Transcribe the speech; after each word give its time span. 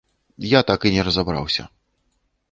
Я 0.53 0.61
так 0.69 0.87
і 0.89 0.91
не 0.95 1.03
разабраўся. 1.09 1.63